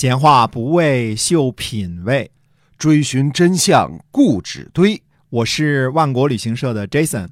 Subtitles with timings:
[0.00, 2.30] 闲话不为秀品味，
[2.78, 5.02] 追寻真相固执堆。
[5.28, 7.26] 我是万国旅行社的 Jason，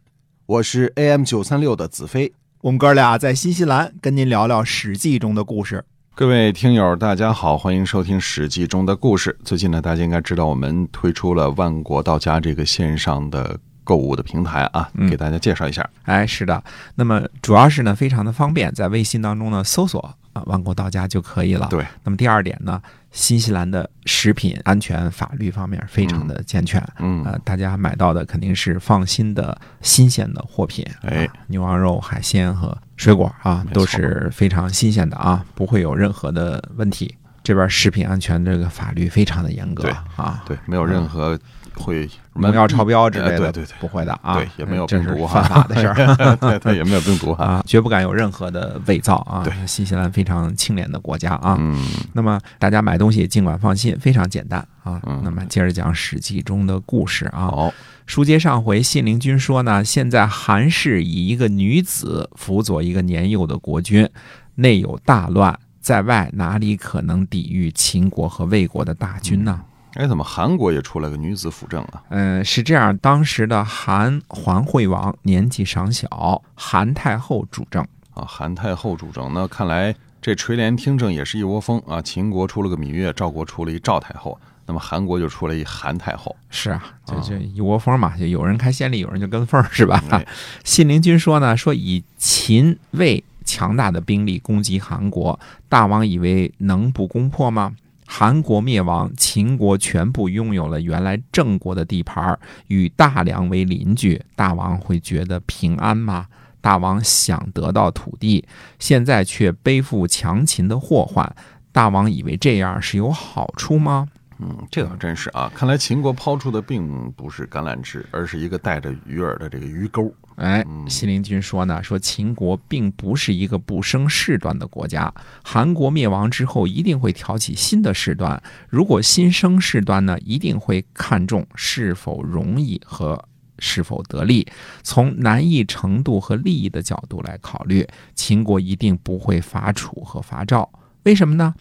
[0.47, 2.33] 我是 AM 九三六的子飞。
[2.63, 5.85] 我们哥俩在新西兰跟您聊聊《史记》中的故事。
[6.17, 9.39] 各位听友，大家好，欢迎收听《史记》中的故事。
[9.45, 13.57] 最近呢，大家应该知道我们推出了万国到家这个线上的
[13.87, 15.89] 购物的平台啊，嗯给大家介绍一下。
[16.03, 16.63] 哎，是的，
[16.97, 20.01] 那么主要是呢，非常的方便，在微信当中呢搜索
[20.33, 21.69] 啊“万国到家”就可以了。
[21.71, 26.83] 对，那么第二点呢，新西兰的食品安全法律方面非常的健全。
[26.99, 37.15] 嗯，呃，大家买到的肯定是放心的新鲜的货品，哎啊牛羊肉、海鲜和水果啊，都是非常新鲜的啊，不会有任何的问题。
[37.47, 41.39] 这边食品安全这个法律非常的严格对啊，对，没有任何
[41.77, 45.95] 会农药超标之类的，哎对对对不会的啊，对也没有病毒哈犯法的事儿。
[46.41, 47.45] 对对，也没有病毒哈。
[47.63, 49.45] 啊，绝不敢有任何的伪造啊！
[49.45, 51.57] 对，新西兰非常清廉的国家啊。
[51.61, 51.81] 嗯，
[52.15, 55.01] 那么大家买东西尽管放心，非常简单啊。
[55.07, 57.47] 嗯那么接着讲《史记》中的故事啊。
[57.47, 57.73] 好，
[58.07, 64.09] 书接上回，信陵君说呢，现在韩氏以一个女子辅佐一个年幼的国君，
[64.57, 65.57] 内有大乱，
[65.87, 69.61] 在外哪里可能抵御秦国和魏国的大军呢？
[69.95, 72.03] 哎，怎么韩国也出来个女子辅政啊？
[72.09, 77.87] 嗯，是这样，当时的韩桓惠王年纪尚小，韩太后主政。
[78.15, 82.03] 啊，韩太后主政，那看来这垂帘听政也是一窝蜂啊。
[82.03, 86.35] 秦国出了个芈月，赵国出了一赵太后，那么韩国就出了一韩太后。
[86.51, 90.03] 是啊，就啊就一窝蜂嘛，就有人开先例，有人就跟风儿，是吧？
[90.11, 90.27] 哎
[90.65, 97.75] 信陵君说呢，说以秦魏强大的兵力攻击韩国，大王以为能不攻破吗？
[98.05, 106.27] 韩国灭亡，秦国全部拥有了原来郑国的地盘，与大梁为邻居，大王会觉得平安吗？
[106.61, 108.45] 大王想得到土地，
[108.79, 111.35] 现在却背负强秦的祸患，
[111.73, 114.09] 大王以为这样是有好处吗？
[114.39, 115.51] 嗯，这倒真是啊。
[115.55, 120.13] 看来秦国抛出的并不是橄榄枝，而是一个带着鱼饵的这个鱼钩。
[120.37, 125.13] 哎，嗯信陵君说呢，说秦国并不是一个不生事端的国家，
[125.43, 128.43] 韩国灭亡之后一定会挑起新的事端。
[128.69, 133.25] 如果新生事端呢，一定会看重是否容易和
[133.59, 134.47] 是否得利，
[134.83, 140.71] 从难易程度和利益的角度来考虑，秦国一定不会伐楚和伐赵。
[141.05, 141.55] 为什么呢？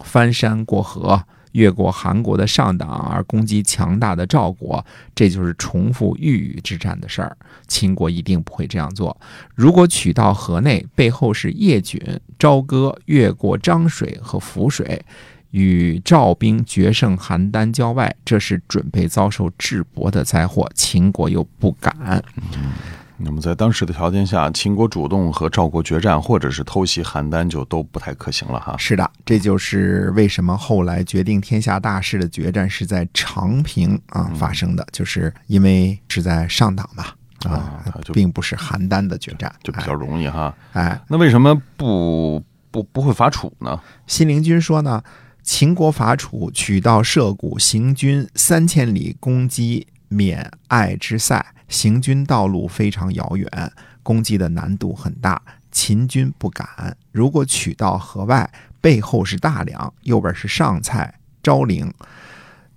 [0.00, 1.22] 翻山过河。
[1.52, 7.36] 越过韩国的上党而攻击强大的赵国，这就是重复豫语之战的事儿。
[7.68, 9.16] 秦国一定不会这样做。
[9.54, 12.00] 如果取到河内，背后是叶郡、
[12.38, 15.02] 朝歌越过漳水和涪水，
[15.50, 20.68] 与赵兵决胜邯郸郊外，这是准备遭受智伯的灾祸。
[20.74, 22.22] 秦国又不敢。
[23.24, 28.76] 那么在当时的条件下，秦国主动和赵国决战，或者是偷袭邯郸，就都不太可行了哈。
[28.76, 37.06] 是的，这就是为什么后来决定天下大事的决战是在长平啊发生的，就是因为是在上党嘛
[37.48, 40.54] 啊并不是邯郸的决战，就比较容易哈。
[40.72, 41.00] 哎哎。
[41.08, 43.80] 那为什么不不不会伐楚呢？
[44.06, 45.02] 信陵君说呢，
[45.42, 55.40] 秦国伐楚，取道涉谷，行军三千里，攻击免爱之塞，行军道路非常遥远，攻击的难度很大，
[55.70, 56.96] 秦军不敢。
[57.10, 61.92] 如果取到河外，背后是大梁，右边是上蔡、昭陵，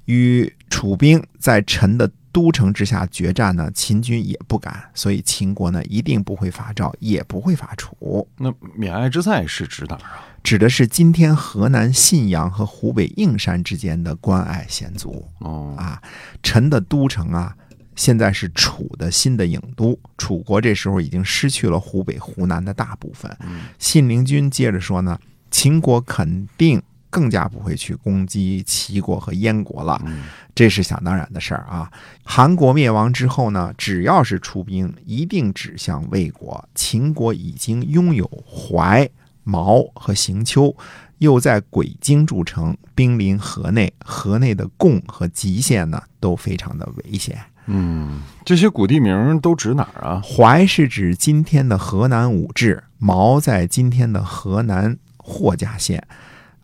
[0.05, 8.27] 与楚兵在陈的都城之下决战呢，秦军也不敢，所以秦国呢一定不会伐赵，也不会伐楚。
[8.37, 10.27] 那免爱之塞是指哪儿啊？
[10.43, 16.01] 指的是今天河南信阳和湖北应山之间的关隘险阻哦，啊。
[16.43, 17.55] 陈的都城啊，
[17.95, 23.33] 现在是楚的新的郢都，楚国这时候已经失去了湖北、湖南的大部分。
[23.79, 25.17] 信陵君接着说呢，
[25.49, 26.83] 秦国肯定
[27.15, 31.89] 更加不会去攻击齐国和燕国了，嗯这是想当然的事儿啊。
[32.25, 36.67] 韩国灭亡之后呢，只要是出兵，一定指向魏国。
[36.75, 39.09] 秦国已经拥有淮、
[39.45, 40.75] 毛和行丘，
[41.19, 47.39] 又在鬼京筑城，兵临河内，河内的贡和吉县呢都非常的危险。
[47.67, 50.21] 嗯，这些古地名都指哪儿啊？
[50.21, 56.05] 淮是指今天的河南武陟，毛在今天的河南霍家县。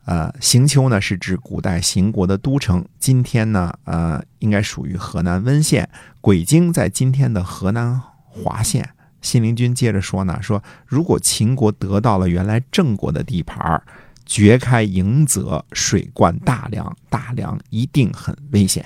[0.05, 5.89] 呃，行丘呢是指古代邢国的都城，今天呢，呃，应该属于河南温县。
[6.19, 8.89] 鬼京在今天的河南滑县。
[9.21, 13.83] 信陵君接着说呢，说如果秦国得到了原来郑国的地盘儿，
[14.25, 18.83] 掘开迎泽，水灌大梁，大梁一定很危险。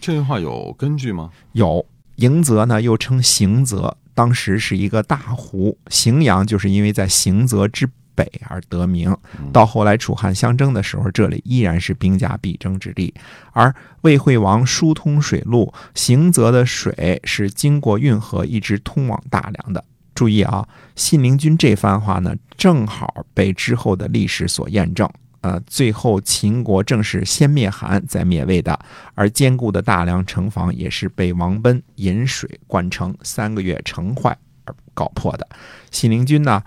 [0.00, 1.30] 这句话有根据吗？
[1.52, 1.84] 有
[2.16, 5.76] 迎泽呢，又称行泽，当时是一个大湖。
[5.88, 9.16] 荥阳就是因为在行泽之北而得名。
[9.52, 13.12] 到后来楚汉相争的时候，这里依然是兵家必争之地。
[13.52, 19.84] 而魏惠王疏通水路，行泽的水是经过运河一直通往大梁的。
[20.14, 25.08] 注意啊，信陵君这番话呢，正好被之后的历史所验证。
[25.40, 28.78] 呃，最后秦国正是先灭韩，再灭魏的，
[29.14, 34.34] 而坚固的大梁城防也是被王贲引水灌城，三个月城坏
[34.64, 35.46] 而搞破的。
[35.90, 36.62] 信陵君呢，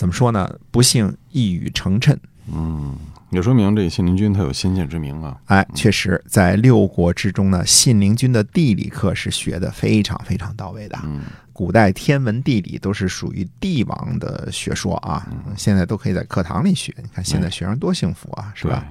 [0.00, 0.50] 怎么说呢？
[0.70, 2.16] 不幸一语成谶。
[2.50, 2.96] 嗯，
[3.28, 5.36] 也说明这信陵君他有先见之明啊。
[5.44, 10.98] 哎，确实，在六国之中呢，信陵君的地理课是学的非常非常到位的。
[11.04, 11.20] 嗯。
[11.52, 16.94] 古代天文地理都是属于帝王的学说啊，现在都可以在课堂里学。
[16.96, 18.82] 你看现在学生多幸福啊，是吧？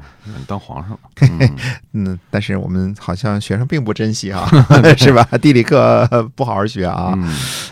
[0.45, 0.99] 当皇上，
[1.93, 4.47] 嗯，但是我们好像学生并不珍惜啊，
[4.95, 5.23] 是吧？
[5.41, 7.17] 地理课不好好学啊。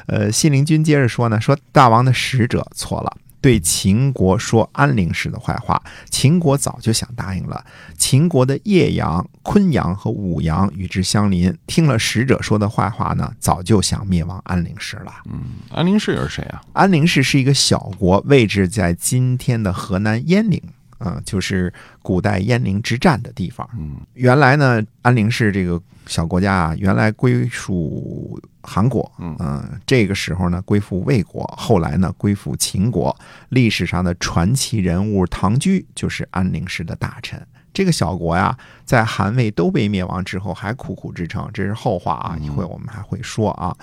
[0.07, 3.16] 呃，信陵君接着说呢，说大王的使者错了。
[3.39, 7.63] 对秦国说安陵氏的坏话，秦国早就想答应了。
[7.98, 15.12] 秦国的叶阳、昆阳和武阳与之相邻，听了使者说的坏话呢，早就想灭亡安陵氏了。
[15.25, 15.42] 嗯，
[15.72, 16.62] 安陵氏又是谁啊？
[16.74, 20.62] 安陵氏是一个小国，位置在今天的河南鄢陵。
[20.98, 23.69] 啊，就是古代鄢陵之战的地方。
[23.78, 29.09] 嗯，原来呢，安陵氏这个小国家啊，原来归属韩国。
[29.17, 33.15] 嗯，这个时候呢，归附魏国，后来呢，归附秦国。
[33.49, 37.41] 历史上的传奇人物唐雎就是安陵氏的大臣。
[37.73, 43.75] 这个小国呀，在韩魏都被灭亡之后，还苦苦支撑，这是后话啊，一会我们还会说啊。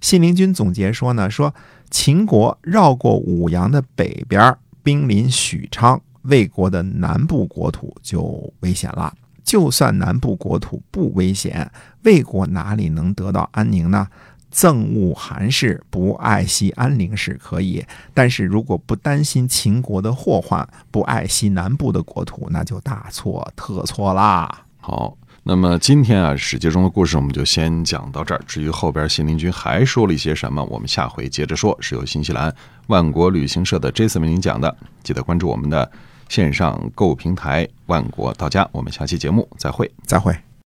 [0.00, 1.54] 信陵君总结说呢，说
[1.90, 6.00] 秦国绕过武阳的北边，兵临许昌。
[6.24, 9.10] 魏国的南部国土就危险了。
[9.50, 11.68] 就算南部国土不危险，
[12.04, 14.06] 魏国哪里能得到安宁呢？
[14.54, 24.62] 憎恶韩氏，不爱惜安陵是可以，但是如果不担心秦国的祸患，不爱惜南部的国土，那就大错特错啦。
[24.78, 25.16] 好。
[25.42, 28.40] 那么今天啊，史记中的故事我们就先讲到这儿。
[28.46, 31.76] 至于后边信陵君还说了一些什么，我们下回接着说。
[31.80, 32.54] 是由新西兰
[32.88, 35.90] 万国旅行社的 Jason 为您讲的，记得关注我们的
[36.30, 38.66] 线上购物平台万国到家。
[38.72, 40.34] 我们下期节目再会，再会。